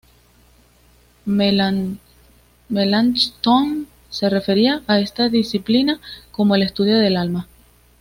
[2.69, 5.99] Melanchthon se refería a esta disciplina
[6.31, 7.47] como "el estudio del alma".